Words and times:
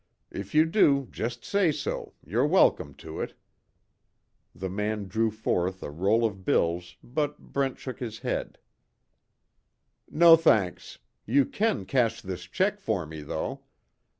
If 0.31 0.55
you 0.55 0.65
do 0.65 1.07
just 1.11 1.45
say 1.45 1.71
so, 1.71 2.15
you're 2.25 2.47
welcome 2.47 2.95
to 2.95 3.19
it." 3.21 3.35
The 4.55 4.67
man 4.67 5.07
drew 5.07 5.29
forth 5.29 5.83
a 5.83 5.91
roll 5.91 6.25
of 6.25 6.43
bills, 6.43 6.97
but 7.03 7.37
Brent 7.37 7.77
shook 7.77 7.99
his 7.99 8.17
head: 8.17 8.57
"No 10.09 10.35
thanks. 10.35 10.97
You 11.27 11.45
can 11.45 11.85
cash 11.85 12.19
this 12.23 12.45
check 12.45 12.79
for 12.79 13.05
me 13.05 13.21
though. 13.21 13.61